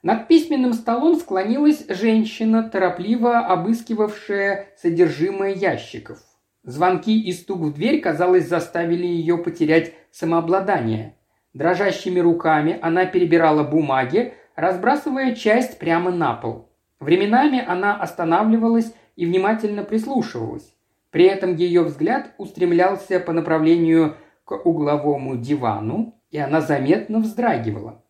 Над 0.03 0.27
письменным 0.27 0.73
столом 0.73 1.15
склонилась 1.15 1.87
женщина, 1.89 2.69
торопливо 2.69 3.39
обыскивавшая 3.39 4.71
содержимое 4.77 5.55
ящиков. 5.55 6.19
Звонки 6.65 7.21
и 7.21 7.33
стук 7.33 7.61
в 7.61 7.73
дверь, 7.73 8.01
казалось, 8.01 8.49
заставили 8.49 9.07
ее 9.07 9.39
потерять 9.39 9.93
самообладание. 10.11 11.17
Дрожащими 11.55 12.19
руками 12.19 12.79
она 12.83 13.05
перебирала 13.07 13.63
бумаги, 13.63 14.35
разбрасывая 14.57 15.37
часть 15.37 15.79
прямо 15.79 16.11
на 16.11 16.35
пол. 16.35 16.69
Временами 16.99 17.65
она 17.65 17.97
останавливалась 17.97 18.93
и 19.15 19.25
внимательно 19.25 19.85
прислушивалась. 19.85 20.75
При 21.11 21.27
этом 21.27 21.55
ее 21.55 21.83
взгляд 21.83 22.33
устремлялся 22.39 23.21
по 23.21 23.33
направлению 23.33 24.17
к 24.45 24.53
угловому 24.67 25.37
дивану, 25.37 26.21
и 26.31 26.39
она 26.39 26.61
заметно 26.61 27.21
вздрагивала. 27.21 28.02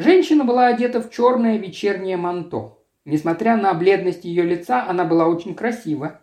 Женщина 0.00 0.44
была 0.44 0.68
одета 0.68 1.02
в 1.02 1.10
черное 1.10 1.58
вечернее 1.58 2.16
манто. 2.16 2.78
Несмотря 3.04 3.58
на 3.58 3.74
бледность 3.74 4.24
ее 4.24 4.44
лица, 4.44 4.88
она 4.88 5.04
была 5.04 5.26
очень 5.26 5.54
красива. 5.54 6.22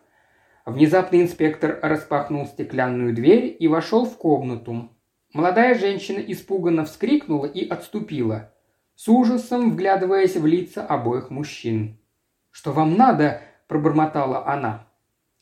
Внезапно 0.66 1.22
инспектор 1.22 1.78
распахнул 1.80 2.46
стеклянную 2.46 3.14
дверь 3.14 3.56
и 3.56 3.68
вошел 3.68 4.04
в 4.04 4.16
комнату. 4.16 4.88
Молодая 5.32 5.78
женщина 5.78 6.18
испуганно 6.18 6.86
вскрикнула 6.86 7.46
и 7.46 7.68
отступила, 7.68 8.52
с 8.96 9.06
ужасом 9.06 9.70
вглядываясь 9.70 10.36
в 10.36 10.44
лица 10.44 10.84
обоих 10.84 11.30
мужчин. 11.30 12.00
«Что 12.50 12.72
вам 12.72 12.96
надо?»– 12.96 13.42
пробормотала 13.68 14.44
она. 14.44 14.88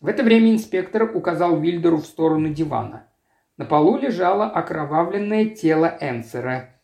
В 0.01 0.09
это 0.09 0.23
время 0.23 0.53
инспектор 0.53 1.11
указал 1.17 1.59
Вильдеру 1.59 1.97
в 1.97 2.07
сторону 2.07 2.51
дивана. 2.51 3.09
На 3.57 3.65
полу 3.65 3.97
лежало 3.97 4.45
окровавленное 4.45 5.47
тело 5.47 5.97
Энсера. 6.03 6.76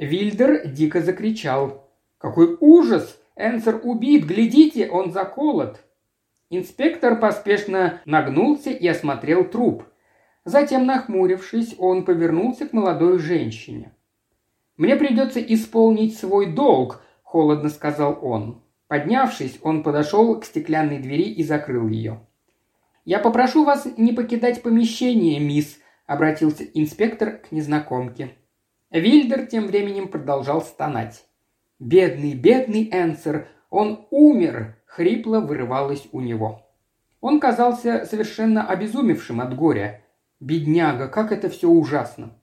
Вильдер 0.00 0.66
дико 0.66 1.02
закричал. 1.02 1.86
«Какой 2.16 2.56
ужас! 2.58 3.20
Энсер 3.36 3.80
убит! 3.84 4.24
Глядите, 4.24 4.88
он 4.88 5.12
заколот!» 5.12 5.84
Инспектор 6.48 7.20
поспешно 7.20 8.00
нагнулся 8.06 8.70
и 8.70 8.88
осмотрел 8.88 9.44
труп. 9.44 9.84
Затем, 10.46 10.86
нахмурившись, 10.86 11.74
он 11.78 12.06
повернулся 12.06 12.66
к 12.66 12.72
молодой 12.72 13.18
женщине. 13.18 13.92
«Мне 14.78 14.96
придется 14.96 15.38
исполнить 15.38 16.18
свой 16.18 16.46
долг»,– 16.46 17.02
холодно 17.22 17.68
сказал 17.68 18.18
он. 18.22 18.62
Поднявшись, 18.88 19.58
он 19.62 19.82
подошел 19.82 20.40
к 20.40 20.46
стеклянной 20.46 20.98
двери 20.98 21.24
и 21.24 21.44
закрыл 21.44 21.88
ее. 21.88 22.26
«Я 23.04 23.18
попрошу 23.18 23.64
вас 23.64 23.86
не 23.98 24.14
покидать 24.14 24.62
помещение, 24.62 25.38
мисс»,– 25.38 25.78
обратился 26.06 26.64
инспектор 26.64 27.32
к 27.36 27.52
незнакомке. 27.52 28.34
Вильдер 28.90 29.46
тем 29.46 29.68
временем 29.68 30.08
продолжал 30.08 30.62
стонать. 30.62 31.24
«Бедный, 31.78 32.34
бедный 32.34 32.90
Энсер, 32.92 33.46
он 33.70 34.06
умер!»– 34.10 34.76
хрипло 34.86 35.38
вырывалось 35.38 36.08
у 36.10 36.20
него. 36.20 36.66
Он 37.20 37.38
казался 37.38 38.04
совершенно 38.04 38.66
обезумевшим 38.66 39.40
от 39.40 39.54
горя. 39.54 40.02
«Бедняга, 40.40 41.06
как 41.06 41.30
это 41.30 41.48
все 41.48 41.68
ужасно!» 41.68 42.36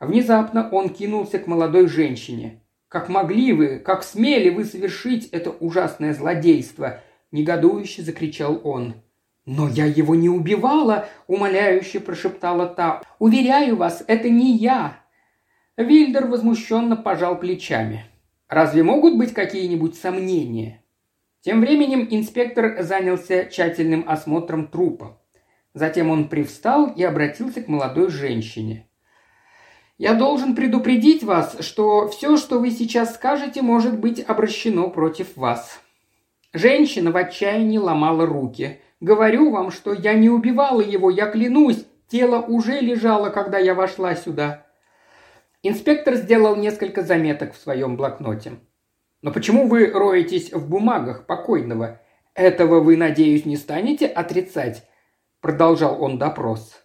Внезапно 0.00 0.68
он 0.70 0.88
кинулся 0.88 1.38
к 1.38 1.46
молодой 1.46 1.86
женщине. 1.86 2.62
«Как 2.88 3.08
могли 3.08 3.52
вы, 3.52 3.78
как 3.78 4.02
смели 4.02 4.50
вы 4.50 4.64
совершить 4.64 5.28
это 5.28 5.50
ужасное 5.50 6.14
злодейство?»– 6.14 7.00
негодующе 7.30 8.02
закричал 8.02 8.60
он. 8.64 8.94
«Но 9.46 9.68
я 9.68 9.86
его 9.86 10.16
не 10.16 10.28
убивала!»– 10.28 11.08
умоляюще 11.28 12.00
прошептала 12.00 12.66
та. 12.66 13.02
«Уверяю 13.20 13.76
вас, 13.76 14.02
это 14.08 14.28
не 14.28 14.56
я!» 14.56 14.99
Вильдер 15.82 16.26
возмущенно 16.26 16.96
пожал 16.96 17.38
плечами. 17.38 18.04
Разве 18.48 18.82
могут 18.82 19.16
быть 19.16 19.32
какие-нибудь 19.32 19.96
сомнения? 19.96 20.84
Тем 21.40 21.60
временем 21.60 22.06
инспектор 22.10 22.82
занялся 22.82 23.46
тщательным 23.46 24.04
осмотром 24.06 24.66
трупа. 24.66 25.18
Затем 25.72 26.10
он 26.10 26.28
привстал 26.28 26.92
и 26.94 27.02
обратился 27.02 27.62
к 27.62 27.68
молодой 27.68 28.10
женщине. 28.10 28.88
«Я 29.96 30.14
должен 30.14 30.54
предупредить 30.54 31.22
вас, 31.22 31.56
что 31.60 32.08
все, 32.08 32.36
что 32.36 32.58
вы 32.58 32.70
сейчас 32.70 33.14
скажете, 33.14 33.62
может 33.62 33.98
быть 33.98 34.20
обращено 34.20 34.90
против 34.90 35.36
вас». 35.36 35.80
Женщина 36.52 37.12
в 37.12 37.16
отчаянии 37.16 37.78
ломала 37.78 38.26
руки. 38.26 38.80
«Говорю 39.00 39.50
вам, 39.50 39.70
что 39.70 39.94
я 39.94 40.14
не 40.14 40.28
убивала 40.28 40.80
его, 40.80 41.10
я 41.10 41.26
клянусь, 41.26 41.86
тело 42.08 42.40
уже 42.40 42.80
лежало, 42.80 43.30
когда 43.30 43.58
я 43.58 43.74
вошла 43.74 44.14
сюда. 44.14 44.66
Инспектор 45.62 46.14
сделал 46.14 46.56
несколько 46.56 47.02
заметок 47.02 47.54
в 47.54 47.58
своем 47.58 47.96
блокноте. 47.96 48.52
«Но 49.22 49.32
почему 49.32 49.68
вы 49.68 49.90
роетесь 49.90 50.52
в 50.52 50.68
бумагах 50.68 51.26
покойного? 51.26 52.00
Этого 52.34 52.80
вы, 52.80 52.96
надеюсь, 52.96 53.44
не 53.44 53.56
станете 53.56 54.06
отрицать?» 54.06 54.88
Продолжал 55.40 56.02
он 56.02 56.18
допрос. 56.18 56.82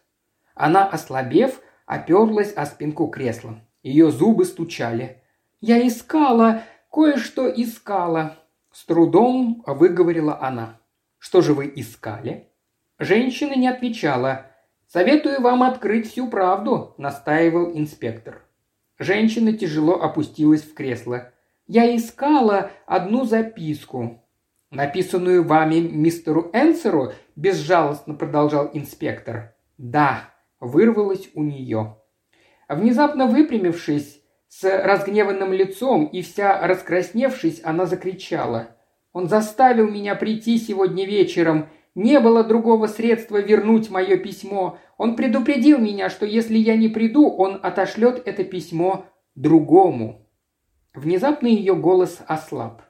Она, 0.54 0.88
ослабев, 0.88 1.62
оперлась 1.86 2.54
о 2.54 2.66
спинку 2.66 3.08
кресла. 3.08 3.62
Ее 3.84 4.12
зубы 4.12 4.46
стучали. 4.46 5.22
«Я 5.62 5.86
искала, 5.88 6.64
кое-что 6.92 7.50
искала»,– 7.50 8.38
с 8.72 8.86
трудом 8.86 9.64
выговорила 9.66 10.38
она. 10.42 10.80
Что 11.26 11.42
же 11.42 11.56
вы 11.56 11.72
искали?» 11.76 12.52
Женщина 13.00 13.56
не 13.56 13.68
отвечала. 13.68 14.46
«Советую 14.88 15.42
вам 15.42 15.64
открыть 15.64 16.12
всю 16.12 16.30
правду»,– 16.30 16.94
настаивал 17.00 17.76
инспектор. 17.76 18.45
Женщина 18.98 19.54
тяжело 19.54 20.02
опустилась 20.02 20.64
в 20.64 20.74
кресло. 20.74 21.32
«Я 21.68 21.96
искала 21.96 22.72
одну 22.86 23.26
записку». 23.26 24.22
«Написанную 24.72 25.44
вами 25.44 25.80
мистеру 25.80 26.50
Энсеру?»– 26.54 27.14
безжалостно 27.36 28.14
продолжал 28.14 28.70
инспектор. 28.74 29.56
«Да»,– 29.78 30.34
вырвалось 30.60 31.30
у 31.34 31.44
нее. 31.44 31.98
Внезапно 32.68 33.28
выпрямившись, 33.28 34.22
с 34.48 34.64
разгневанным 34.64 35.52
лицом 35.52 36.06
и 36.06 36.22
вся 36.22 36.66
раскрасневшись, 36.66 37.62
она 37.64 37.86
закричала. 37.86 38.70
«Он 39.12 39.28
заставил 39.28 39.90
меня 39.90 40.16
прийти 40.16 40.58
сегодня 40.58 41.06
вечером. 41.06 41.70
Не 41.96 42.20
было 42.20 42.44
другого 42.44 42.88
средства 42.88 43.38
вернуть 43.38 43.90
мое 43.90 44.18
письмо. 44.18 44.78
Он 44.98 45.16
предупредил 45.16 45.80
меня, 45.80 46.10
что 46.10 46.26
если 46.26 46.58
я 46.58 46.76
не 46.76 46.90
приду, 46.90 47.30
он 47.30 47.60
отошлет 47.64 48.22
это 48.26 48.44
письмо 48.44 49.06
другому». 49.34 50.22
Внезапно 50.94 51.48
ее 51.48 51.76
голос 51.76 52.22
ослаб. 52.28 52.82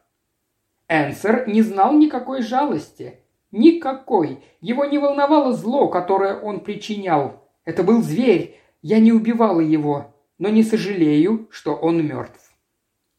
Энсер 0.88 1.48
не 1.48 1.62
знал 1.64 1.94
никакой 1.94 2.44
жалости. 2.44 3.20
Никакой. 3.52 4.44
Его 4.62 4.86
не 4.86 5.00
волновало 5.00 5.54
зло, 5.54 5.88
которое 5.88 6.40
он 6.40 6.60
причинял. 6.60 7.44
Это 7.64 7.82
был 7.84 8.02
зверь. 8.04 8.60
Я 8.84 9.00
не 9.00 9.12
убивала 9.12 9.62
его, 9.62 10.14
но 10.38 10.50
не 10.50 10.62
сожалею, 10.62 11.48
что 11.50 11.74
он 11.74 12.06
мертв. 12.06 12.52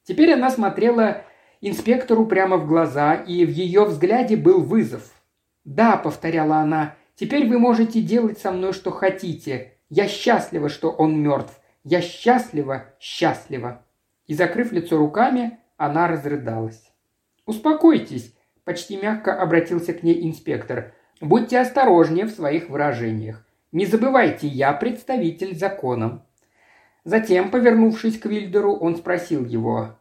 Теперь 0.05 0.35
она 0.35 0.50
смотрела 0.50 1.23
инспектору 1.61 2.26
прямо 2.26 2.57
в 2.57 2.69
глаза, 2.69 3.14
и 3.14 3.45
в 3.45 3.50
ее 3.50 3.85
взгляде 3.85 4.37
был 4.37 4.62
вызов. 4.62 5.16
«Да»,— 5.67 5.97
повторяла 6.03 6.59
она,— 6.59 6.95
«теперь 7.17 7.47
вы 7.49 7.59
можете 7.59 8.01
делать 8.01 8.39
со 8.39 8.53
мной, 8.53 8.73
что 8.73 8.93
хотите. 8.93 9.75
Я 9.91 10.07
счастлива, 10.07 10.69
что 10.69 10.91
он 10.91 11.21
мертв. 11.21 11.61
Я 11.85 12.01
счастлива, 12.01 12.87
счастлива». 13.01 13.85
И, 14.27 14.35
закрыв 14.35 14.73
лицо 14.73 14.97
руками, 14.97 15.59
она 15.77 16.07
разрыдалась. 16.07 16.93
«Успокойтесь»,– 17.47 18.35
почти 18.65 18.97
мягко 18.97 19.41
обратился 19.41 19.93
к 19.93 20.03
ней 20.05 20.27
инспектор. 20.29 20.95
«Будьте 21.21 21.59
осторожнее 21.59 22.27
в 22.27 22.31
своих 22.31 22.69
выражениях. 22.69 23.45
Не 23.73 23.87
забывайте, 23.87 24.47
я 24.47 24.73
представитель 24.73 25.57
закона». 25.57 26.25
Затем, 27.05 27.51
повернувшись 27.51 28.19
к 28.19 28.27
Вильдеру, 28.27 28.75
он 28.75 28.97
спросил 28.97 29.45
его. 29.45 29.99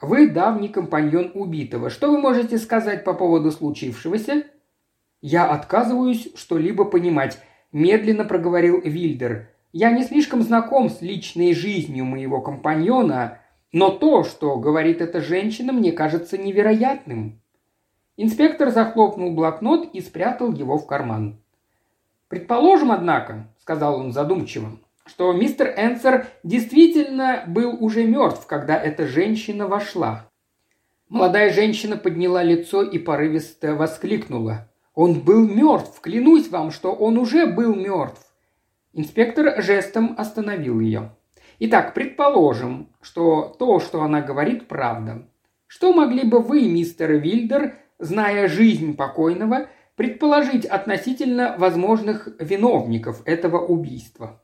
«Вы 0.00 0.30
давний 0.30 0.68
компаньон 0.68 1.32
убитого. 1.34 1.90
Что 1.90 2.10
вы 2.10 2.18
можете 2.18 2.56
сказать 2.56 3.04
по 3.04 3.12
поводу 3.12 3.50
случившегося?» 3.50 4.44
«Я 5.22 5.48
отказываюсь 5.48 6.28
что-либо 6.34 6.84
понимать»,– 6.84 7.38
медленно 7.72 8.24
проговорил 8.24 8.82
Вильдер. 8.82 9.48
«Я 9.72 9.90
не 9.90 10.04
слишком 10.04 10.42
знаком 10.42 10.90
с 10.90 11.00
личной 11.00 11.54
жизнью 11.54 12.04
моего 12.04 12.42
компаньона, 12.42 13.38
но 13.72 13.88
то, 13.90 14.22
что 14.22 14.58
говорит 14.58 15.00
эта 15.00 15.22
женщина, 15.22 15.72
мне 15.72 15.92
кажется 15.92 16.36
невероятным. 16.36 17.40
Инспектор 18.18 18.70
захлопнул 18.70 19.34
блокнот 19.34 19.88
и 19.94 20.02
спрятал 20.02 20.52
его 20.52 20.76
в 20.76 20.86
карман. 20.86 21.40
«Предположим, 22.28 22.92
однако»,— 22.92 23.48
сказал 23.58 23.98
он 23.98 24.12
задумчиво, 24.12 24.72
что 25.06 25.32
мистер 25.32 25.68
Энсер 25.78 26.26
действительно 26.42 27.44
был 27.46 27.82
уже 27.82 28.04
мертв, 28.04 28.46
когда 28.46 28.76
эта 28.76 29.06
женщина 29.06 29.66
вошла. 29.66 30.28
Молодая 31.08 31.52
женщина 31.52 31.96
подняла 31.96 32.42
лицо 32.42 32.82
и 32.82 32.98
порывисто 32.98 33.74
воскликнула. 33.74 34.68
«Он 34.94 35.20
был 35.20 35.46
мертв! 35.48 36.00
Клянусь 36.00 36.48
вам, 36.48 36.70
что 36.70 36.92
он 36.92 37.18
уже 37.18 37.46
был 37.46 37.74
мертв!» 37.74 38.32
Инспектор 38.92 39.62
жестом 39.62 40.14
остановил 40.18 40.80
ее. 40.80 41.12
Итак, 41.64 41.94
предположим, 41.94 42.88
что 43.00 43.54
то, 43.58 43.78
что 43.78 44.02
она 44.02 44.20
говорит, 44.20 44.66
правда. 44.66 45.28
Что 45.68 45.92
могли 45.92 46.24
бы 46.24 46.40
вы, 46.40 46.68
мистер 46.68 47.12
Вильдер, 47.12 47.76
зная 48.00 48.48
жизнь 48.48 48.96
покойного, 48.96 49.68
предположить 49.94 50.66
относительно 50.66 51.54
возможных 51.56 52.28
виновников 52.40 53.22
этого 53.26 53.64
убийства? 53.64 54.42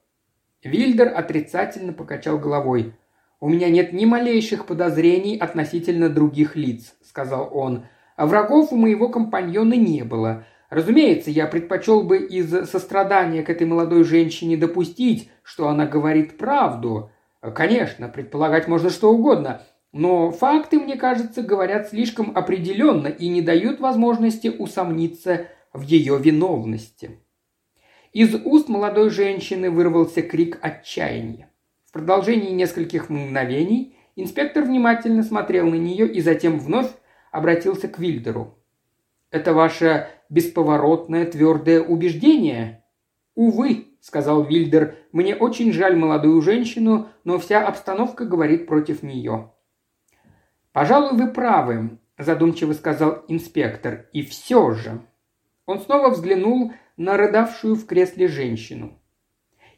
Вильдер 0.62 1.12
отрицательно 1.12 1.92
покачал 1.92 2.38
головой. 2.38 2.94
«У 3.40 3.48
меня 3.48 3.68
нет 3.68 3.92
ни 3.92 4.04
малейших 4.04 4.66
подозрений 4.66 5.36
относительно 5.36 6.08
других 6.08 6.54
лиц»,— 6.54 6.94
сказал 7.02 7.50
он. 7.52 7.84
«А 8.18 8.26
врагов 8.26 8.72
у 8.72 8.76
моего 8.76 9.08
компаньона 9.08 9.74
не 9.74 10.02
было. 10.02 10.44
Разумеется, 10.70 11.30
я 11.30 11.46
предпочел 11.46 12.02
бы 12.02 12.18
из 12.18 12.50
сострадания 12.68 13.44
к 13.44 13.48
этой 13.48 13.64
молодой 13.64 14.02
женщине 14.02 14.56
допустить, 14.56 15.30
что 15.44 15.68
она 15.68 15.86
говорит 15.86 16.36
правду. 16.36 17.12
Конечно, 17.54 18.08
предполагать 18.08 18.66
можно 18.66 18.90
что 18.90 19.12
угодно, 19.12 19.62
но 19.92 20.32
факты, 20.32 20.80
мне 20.80 20.96
кажется, 20.96 21.42
говорят 21.42 21.90
слишком 21.90 22.32
определенно 22.34 23.06
и 23.06 23.28
не 23.28 23.40
дают 23.40 23.78
возможности 23.78 24.48
усомниться 24.48 25.46
в 25.72 25.82
ее 25.82 26.18
виновности. 26.18 27.20
Из 28.12 28.34
уст 28.34 28.68
молодой 28.68 29.10
женщины 29.10 29.70
вырвался 29.70 30.22
крик 30.22 30.58
отчаяния. 30.60 31.50
В 31.86 31.92
продолжении 31.92 32.50
нескольких 32.50 33.10
мгновений 33.10 33.96
инспектор 34.16 34.64
внимательно 34.64 35.22
смотрел 35.22 35.68
на 35.68 35.76
нее 35.76 36.12
и 36.12 36.20
затем 36.20 36.58
вновь 36.58 36.90
обратился 37.30 37.88
к 37.88 37.98
Вильдеру. 37.98 38.58
«Это 39.30 39.52
ваше 39.52 40.08
бесповоротное 40.28 41.26
твердое 41.26 41.82
убеждение?» 41.82 42.84
«Увы»,— 43.34 43.88
сказал 44.00 44.42
Вильдер,— 44.42 44.96
«мне 45.12 45.36
очень 45.36 45.72
жаль 45.72 45.96
молодую 45.96 46.40
женщину, 46.42 47.08
но 47.24 47.38
вся 47.38 47.66
обстановка 47.66 48.24
говорит 48.24 48.66
против 48.66 49.02
нее». 49.02 49.52
«Пожалуй, 50.72 51.16
вы 51.16 51.30
правы»,– 51.30 51.98
задумчиво 52.18 52.72
сказал 52.72 53.24
инспектор. 53.28 54.08
«И 54.12 54.22
все 54.22 54.72
же». 54.72 55.00
Он 55.66 55.80
снова 55.80 56.10
взглянул 56.10 56.72
на 56.96 57.16
рыдавшую 57.16 57.74
в 57.74 57.86
кресле 57.86 58.28
женщину. 58.28 59.00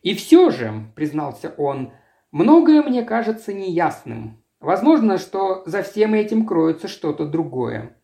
«И 0.03 0.15
все 0.15 0.51
же»,– 0.51 0.73
признался 0.95 1.55
он,– 1.57 1.93
«многое 2.31 2.83
мне 2.83 3.03
кажется 3.03 3.53
неясным. 3.53 4.43
Возможно, 4.61 5.17
что 5.17 5.63
за 5.65 5.83
всем 5.83 6.15
этим 6.15 6.47
кроется 6.47 6.87
что-то 6.87 7.25
другое. 7.25 7.97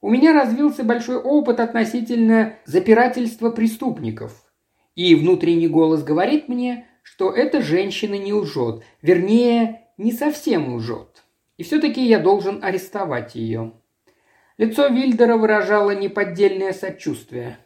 У 0.00 0.10
меня 0.10 0.32
развился 0.32 0.84
большой 0.84 1.16
опыт 1.16 1.60
относительно 1.60 2.54
запирательства 2.64 3.50
преступников. 3.50 4.44
И 4.96 5.14
внутренний 5.14 5.68
голос 5.68 6.02
говорит 6.02 6.48
мне, 6.48 6.86
что 7.02 7.30
эта 7.30 7.62
женщина 7.62 8.14
не 8.18 8.32
лжет, 8.32 8.82
вернее, 9.00 9.82
не 9.96 10.12
совсем 10.12 10.74
лжет. 10.74 11.22
И 11.56 11.62
все-таки 11.62 12.04
я 12.04 12.18
должен 12.18 12.62
арестовать 12.62 13.34
ее. 13.36 13.72
Лицо 14.58 14.88
Вильдера 14.88 15.36
выражало 15.36 15.94
неподдельное 15.94 16.72
сочувствие. 16.72 17.58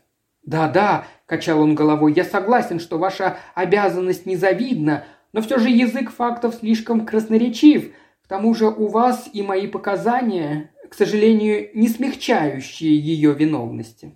«Да-да»,– 0.45 1.07
качал 1.27 1.61
он 1.61 1.75
головой,– 1.75 2.13
«я 2.17 2.25
согласен, 2.25 2.81
что 2.81 2.99
ваша 2.99 3.39
обязанность 3.55 4.27
незавидна, 4.27 5.05
но 5.33 5.41
все 5.43 5.59
же 5.59 5.69
язык 5.69 6.11
фактов 6.11 6.57
слишком 6.57 7.07
красноречив. 7.07 7.93
Тому 8.31 8.55
же 8.55 8.69
у 8.69 8.87
вас 8.87 9.29
и 9.33 9.43
мои 9.43 9.67
показания, 9.67 10.73
к 10.89 10.95
сожалению, 10.95 11.69
не 11.75 11.89
смягчающие 11.89 12.97
ее 12.97 13.35
виновности». 13.35 14.15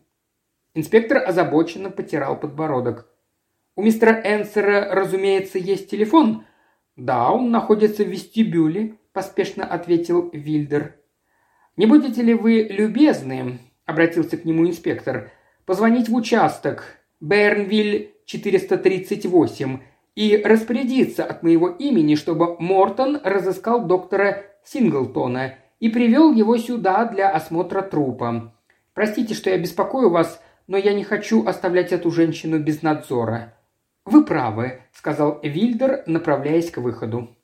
Инспектор 0.73 1.19
озабоченно 1.19 1.91
потирал 1.91 2.39
подбородок. 2.39 3.09
«У 3.75 3.83
мистера 3.83 4.13
Энсера, 4.25 4.95
разумеется, 4.95 5.59
есть 5.59 5.91
телефон?» 5.91 6.45
«Да, 6.95 7.33
он 7.33 7.51
находится 7.51 8.05
в 8.05 8.09
вестибюле»,– 8.09 8.95
поспешно 9.13 9.65
ответил 9.65 10.31
Вильдер. 10.33 10.95
«Не 11.77 11.87
будете 11.87 12.23
ли 12.23 12.35
вы 12.35 12.69
любезны?»– 12.71 13.59
обратился 13.85 14.37
к 14.37 14.45
нему 14.45 14.65
инспектор. 14.65 15.33
«Позвонить 15.67 16.09
в 16.09 16.15
участок 16.15 16.85
Бернвиль 17.21 18.15
438 18.27 19.81
и 20.15 20.37
распорядиться 20.37 21.25
от 21.25 21.43
моего 21.43 21.69
имени, 21.69 22.15
чтобы 22.15 22.57
Мортон 22.59 23.21
разыскал 23.23 23.85
доктора 23.85 24.45
Синглтона 24.65 25.55
и 25.81 25.89
привел 25.89 26.33
его 26.33 26.57
сюда 26.57 27.05
для 27.05 27.31
осмотра 27.31 27.83
трупа. 27.83 28.55
Простите, 28.95 29.35
что 29.35 29.51
я 29.51 29.59
беспокою 29.59 30.11
вас, 30.11 30.41
но 30.67 30.77
я 30.77 30.95
не 30.95 31.05
хочу 31.05 31.47
оставлять 31.47 31.93
эту 31.93 32.11
женщину 32.11 32.59
без 32.59 32.83
надзора». 32.83 33.55
«Вы 34.05 34.25
правы»,– 34.25 34.83
сказал 34.93 35.41
Вильдер, 35.43 36.05
направляясь 36.07 36.71
к 36.71 36.77
выходу. 36.77 37.35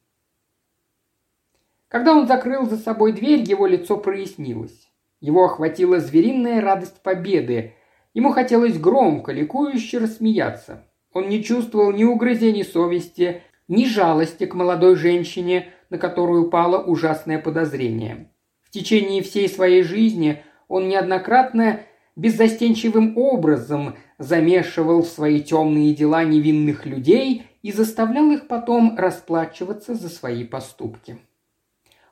Когда 1.89 2.13
он 2.13 2.27
закрыл 2.27 2.69
за 2.69 2.77
собой 2.77 3.13
дверь, 3.13 3.41
его 3.41 3.67
лицо 3.67 3.97
прояснилось. 3.97 4.91
Его 5.21 5.45
охватила 5.45 5.99
звериная 5.99 6.61
радость 6.61 7.03
победы. 7.03 7.75
Ему 8.15 8.31
хотелось 8.33 8.79
громко, 8.79 9.33
ликующе 9.33 9.99
рассмеяться. 9.99 10.87
Он 11.13 11.29
не 11.29 11.43
чувствовал 11.43 11.93
ни 11.93 12.05
угрызений 12.05 12.65
совести, 12.65 13.43
ни 13.69 13.85
жалости 13.85 14.47
к 14.47 14.55
молодой 14.55 14.97
женщине, 14.97 15.69
на 15.91 15.99
которую 15.99 16.47
упало 16.47 16.83
ужасное 16.83 17.39
подозрение. 17.39 18.31
В 18.63 18.71
течение 18.71 19.23
всей 19.23 19.49
своей 19.49 19.83
жизни 19.83 20.43
он 20.69 20.89
неоднократно 20.89 21.81
беззастенчивым 22.15 23.19
образом 23.19 23.97
замешивал 24.19 25.03
в 25.03 25.09
свои 25.09 25.41
темные 25.41 25.95
дела 25.95 26.23
невинных 26.23 26.87
людей 26.87 27.45
и 27.63 27.73
заставлял 27.73 28.31
их 28.31 28.47
потом 28.47 28.97
расплачиваться 28.97 29.95
за 29.95 30.09
свои 30.09 30.45
поступки. 30.45 31.19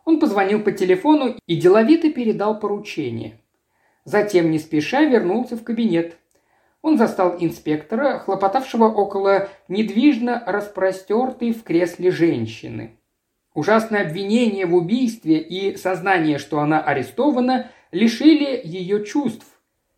Он 0.05 0.19
позвонил 0.19 0.63
по 0.63 0.73
телефону 0.73 1.37
и 1.47 1.57
деловито 1.57 2.11
передал 2.11 2.59
поручение. 2.59 3.41
Затем, 4.05 4.51
не 4.51 4.59
спеша, 4.59 5.05
вернулся 5.05 5.57
в 5.57 5.63
кабинет. 5.63 6.17
Он 6.83 6.97
застал 6.97 7.37
инспектора, 7.39 8.21
хлопотавшего 8.21 8.85
около 8.85 9.49
недвижно 9.67 10.43
распростертой 10.47 11.53
в 11.53 11.65
кресле 11.65 12.11
женщины. 12.11 12.97
Ужасное 13.55 14.03
обвинение 14.03 14.67
в 14.67 14.75
убийстве 14.75 15.39
и 15.39 15.77
сознание, 15.77 16.39
что 16.39 16.61
она 16.61 16.81
арестована, 16.81 17.71
лишили 17.91 18.61
ее 18.63 19.05
чувств. 19.05 19.47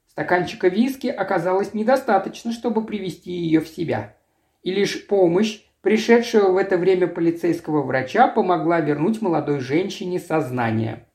Стаканчика 0.06 0.68
виски 0.68 1.08
оказалось 1.08 1.74
недостаточно, 1.74 2.52
чтобы 2.52 2.84
привести 2.84 3.30
ее 3.30 3.60
в 3.60 3.68
себя. 3.68 4.16
И 4.62 4.70
лишь 4.70 5.06
помощь 5.06 5.62
пришедшего 5.82 6.50
в 6.50 6.56
это 6.56 6.78
время 6.78 7.06
полицейского 7.06 7.82
врача 7.82 8.28
помогла 8.28 8.80
вернуть 8.80 9.20
молодой 9.20 9.60
женщине 9.60 10.18
сознание. 10.18 11.06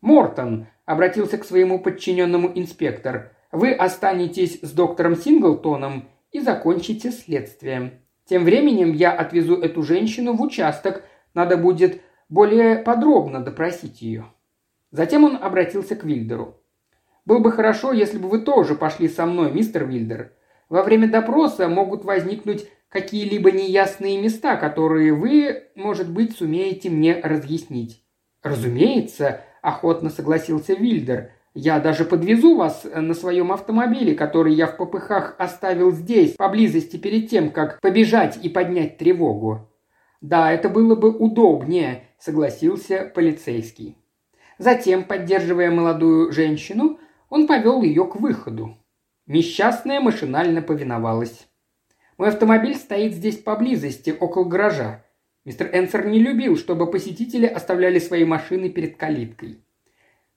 «Мортон»,— 0.00 0.68
обратился 0.84 1.38
к 1.38 1.44
своему 1.44 1.80
подчиненному 1.80 2.52
инспектор,— 2.54 3.32
«вы 3.52 3.72
останетесь 3.72 4.60
с 4.62 4.72
доктором 4.72 5.16
Синглтоном 5.16 6.08
и 6.32 6.40
закончите 6.40 7.10
следствие. 7.10 8.02
Тем 8.24 8.44
временем 8.44 8.92
я 8.92 9.12
отвезу 9.12 9.56
эту 9.56 9.82
женщину 9.82 10.34
в 10.34 10.42
участок, 10.42 11.04
надо 11.34 11.56
будет 11.56 12.00
более 12.28 12.76
подробно 12.76 13.40
допросить 13.40 14.02
ее». 14.02 14.26
Затем 14.90 15.24
он 15.24 15.36
обратился 15.36 15.96
к 15.96 16.04
Вильдеру. 16.04 16.60
«Было 17.24 17.38
бы 17.38 17.52
хорошо, 17.52 17.92
если 17.92 18.18
бы 18.18 18.28
вы 18.28 18.40
тоже 18.40 18.74
пошли 18.74 19.08
со 19.08 19.26
мной, 19.26 19.52
мистер 19.52 19.84
Вильдер. 19.84 20.32
Во 20.68 20.82
время 20.82 21.08
допроса 21.08 21.68
могут 21.68 22.04
возникнуть 22.04 22.68
какие-либо 22.88 23.52
неясные 23.52 24.20
места, 24.20 24.56
которые 24.56 25.12
вы, 25.12 25.64
может 25.74 26.10
быть, 26.10 26.36
сумеете 26.36 26.90
мне 26.90 27.20
разъяснить». 27.20 28.02
«Разумеется»,– 28.42 29.40
охотно 29.62 30.08
согласился 30.08 30.74
Вильдер. 30.74 31.32
«Я 31.58 31.80
даже 31.80 32.04
подвезу 32.04 32.54
вас 32.54 32.84
на 32.84 33.14
своем 33.14 33.50
автомобиле, 33.50 34.14
который 34.14 34.52
я 34.52 34.66
в 34.66 34.76
попыхах 34.76 35.34
оставил 35.38 35.90
здесь, 35.90 36.32
поблизости 36.32 36.98
перед 36.98 37.30
тем, 37.30 37.50
как 37.50 37.80
побежать 37.80 38.38
и 38.42 38.50
поднять 38.50 38.98
тревогу». 38.98 39.70
«Да, 40.20 40.52
это 40.52 40.68
было 40.68 40.94
бы 40.96 41.10
удобнее»,– 41.10 42.10
согласился 42.18 43.10
полицейский. 43.14 43.96
Затем, 44.58 45.04
поддерживая 45.04 45.70
молодую 45.70 46.30
женщину, 46.30 47.00
он 47.30 47.46
повел 47.46 47.80
ее 47.80 48.04
к 48.06 48.16
выходу. 48.16 48.76
Несчастная 49.26 50.02
машинально 50.02 50.60
повиновалась. 50.60 51.48
Мой 52.18 52.28
автомобиль 52.28 52.74
стоит 52.74 53.14
здесь 53.14 53.38
поблизости, 53.38 54.10
около 54.10 54.44
гаража. 54.44 55.06
Мистер 55.46 55.70
Энсер 55.72 56.06
не 56.06 56.18
любил, 56.18 56.58
чтобы 56.58 56.90
посетители 56.90 57.46
оставляли 57.46 57.98
свои 57.98 58.26
машины 58.26 58.68
перед 58.68 58.98
калиткой. 58.98 59.65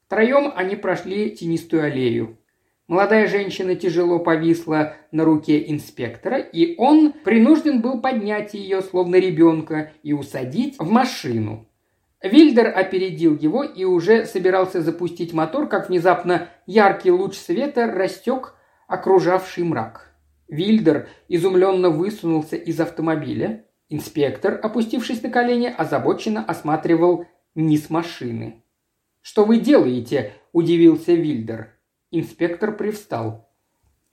Втроем 0.10 0.52
они 0.56 0.76
прошли 0.76 1.30
тенистую 1.30 1.84
аллею. 1.84 2.39
Молодая 2.88 3.28
женщина 3.28 3.76
тяжело 3.76 4.17
повисла 4.17 4.95
на 5.12 5.24
руке 5.24 5.69
инспектора, 5.69 6.39
и 6.39 6.74
он 6.80 7.13
принужден 7.13 7.80
был 7.80 8.02
поднять 8.02 8.56
ее, 8.56 8.82
словно 8.82 9.17
ребенка, 9.17 9.91
и 10.02 10.13
усадить 10.13 10.78
в 10.80 10.89
машину. 10.89 11.67
Вильдер 12.24 12.76
опередил 12.76 13.38
его 13.38 13.63
и 13.63 13.84
уже 13.84 14.26
собирался 14.26 14.82
запустить 14.82 15.32
мотор, 15.32 15.69
как 15.69 15.89
внезапно 15.89 16.50
яркий 16.65 17.12
луч 17.12 17.36
света 17.36 17.86
растек 17.86 18.56
окружавший 18.88 19.63
мрак. 19.63 20.12
Вильдер 20.48 21.08
изумленно 21.28 21.91
высунулся 21.91 22.56
из 22.56 22.80
автомобиля. 22.80 23.63
Инспектор, 23.89 24.60
опустившись 24.63 25.22
на 25.22 25.30
колени, 25.30 25.67
озабоченно 25.67 26.43
осматривал 26.43 27.28
низ 27.54 27.91
машины. 27.91 28.63
«Что 29.30 29.46
вы 29.46 29.60
делаете?»– 29.60 30.34
удивился 30.54 31.13
Вильдер. 31.13 31.78
Инспектор 32.10 32.76
привстал. 32.76 33.48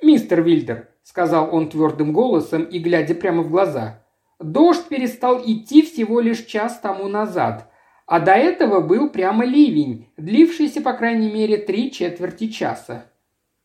«Мистер 0.03 0.43
Вильдер»,– 0.43 0.91
сказал 1.03 1.55
он 1.55 1.71
твердым 1.71 2.13
голосом 2.13 2.65
и 2.65 2.79
глядя 2.79 3.15
прямо 3.15 3.43
в 3.43 3.49
глаза,– 3.49 4.05
«дождь 4.39 4.89
перестал 4.89 5.41
идти 5.43 5.81
всего 5.81 6.21
лишь 6.21 6.45
час 6.45 6.81
тому 6.81 7.09
назад, 7.09 7.73
а 8.05 8.21
до 8.21 8.33
этого 8.33 8.81
был 8.81 9.09
прямо 9.09 9.47
ливень, 9.47 10.11
длившийся 10.19 10.83
по 10.83 10.93
крайней 10.93 11.33
мере 11.33 11.57
три 11.57 11.91
четверти 11.91 12.49
часа». 12.49 13.07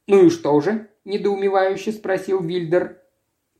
«Ну 0.07 0.27
и 0.27 0.29
что 0.29 0.57
же?»– 0.61 0.87
недоумевающе 1.03 1.91
спросил 1.91 2.39
Вильдер. 2.39 3.01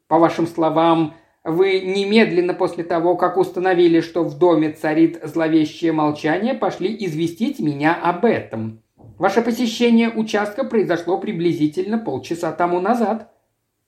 «По 0.07 0.17
вашим 0.17 0.47
словам, 0.47 1.17
вы 1.43 1.79
немедленно 1.81 2.53
после 2.53 2.83
того, 2.83 3.15
как 3.15 3.37
установили, 3.37 4.01
что 4.01 4.23
в 4.23 4.37
доме 4.37 4.71
царит 4.71 5.19
зловещее 5.23 5.91
молчание, 5.91 6.53
пошли 6.53 6.95
известить 7.05 7.59
меня 7.59 7.95
об 7.95 8.25
этом. 8.25 8.83
Ваше 9.17 9.41
посещение 9.41 10.09
участка 10.09 10.63
произошло 10.63 11.17
приблизительно 11.17 11.97
полчаса 11.97 12.51
тому 12.51 12.79
назад». 12.79 13.31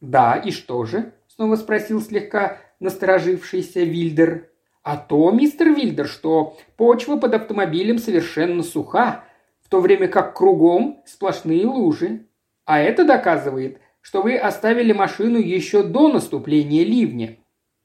«Да, 0.01 0.35
и 0.35 0.51
что 0.51 0.83
же?»– 0.85 1.13
снова 1.27 1.55
спросил 1.55 2.01
слегка 2.01 2.57
насторожившийся 2.79 3.81
Вильдер. 3.81 4.49
«А 4.83 4.97
то, 4.97 5.31
мистер 5.31 5.69
Вильдер, 5.69 6.07
что 6.07 6.57
почва 6.75 7.15
под 7.17 7.35
автомобилем 7.35 7.99
совершенно 7.99 8.63
суха, 8.63 9.23
в 9.61 9.69
то 9.69 9.79
время 9.79 10.07
как 10.07 10.35
кругом 10.35 11.01
сплошные 11.05 11.65
лужи. 11.65 12.27
А 12.65 12.79
это 12.79 13.05
доказывает, 13.05 13.79
что 14.01 14.21
вы 14.21 14.35
оставили 14.37 14.91
машину 14.91 15.37
еще 15.37 15.83
до 15.83 16.09
наступления 16.09 16.83
ливня. 16.83 17.37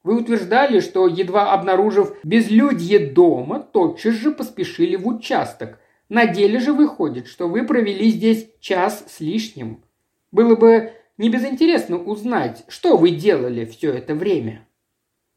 Вы 0.05 0.17
утверждали, 0.17 0.81
что, 0.81 1.07
едва 1.07 1.53
обнаружив 1.53 2.17
безлюдье 2.23 2.99
дома, 2.99 3.61
тотчас 3.61 4.15
же 4.15 4.31
поспешили 4.31 4.97
в 4.97 5.07
участок. 5.07 5.79
На 6.09 6.27
деле 6.27 6.61
же 6.61 6.73
выходит, 6.73 7.27
что 7.27 7.49
вы 7.49 7.67
провели 7.67 8.11
здесь 8.11 8.49
час 8.61 9.05
с 9.09 9.21
лишним. 9.21 9.85
Было 10.33 10.57
бы 10.57 10.93
не 11.19 11.29
безинтересно 11.29 11.99
узнать, 11.99 12.65
что 12.69 12.97
вы 12.97 13.11
делали 13.11 13.65
все 13.65 13.93
это 13.93 14.15
время». 14.15 14.67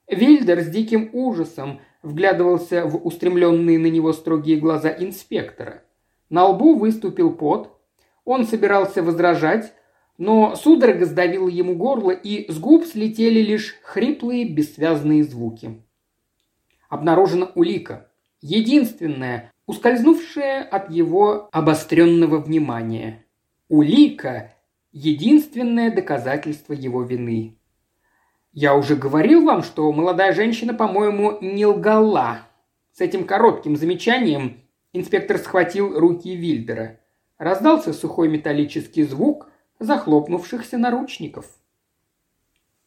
Вильдер 0.07 0.59
с 0.61 0.67
диким 0.67 1.09
ужасом 1.13 1.79
вглядывался 2.03 2.85
в 2.85 3.05
устремленные 3.05 3.79
на 3.79 3.87
него 3.87 4.11
строгие 4.11 4.57
глаза 4.57 4.89
инспектора. 4.89 5.83
На 6.29 6.47
лбу 6.47 6.75
выступил 6.75 7.31
пот, 7.31 7.77
он 8.25 8.45
собирался 8.45 9.03
возражать, 9.03 9.73
но 10.17 10.55
судорога 10.55 11.05
сдавила 11.05 11.47
ему 11.47 11.75
горло, 11.75 12.11
и 12.11 12.51
с 12.51 12.59
губ 12.59 12.85
слетели 12.85 13.41
лишь 13.41 13.75
хриплые 13.83 14.45
бессвязные 14.45 15.23
звуки. 15.23 15.81
Обнаружена 16.89 17.51
улика. 17.55 18.11
Единственная, 18.41 19.51
ускользнувшая 19.65 20.63
от 20.63 20.91
его 20.91 21.49
обостренного 21.51 22.37
внимания. 22.39 23.25
Улика– 23.69 24.53
единственное 24.91 25.89
доказательство 25.93 26.73
его 26.73 27.03
вины. 27.03 27.57
Я 28.51 28.75
уже 28.75 28.95
говорил 28.97 29.45
вам, 29.45 29.63
что 29.63 29.89
молодая 29.93 30.33
женщина, 30.33 30.73
по-моему, 30.73 31.37
не 31.39 31.65
лгала. 31.65 32.41
С 32.91 32.99
этим 32.99 33.25
коротким 33.25 33.77
замечанием 33.77 34.59
инспектор 34.91 35.37
схватил 35.37 35.97
руки 35.97 36.35
Вильдера. 36.35 36.99
Раздался 37.37 37.93
сухой 37.93 38.27
металлический 38.27 39.03
звук 39.03 39.50
захлопнувшихся 39.81 40.77
наручников. 40.77 41.45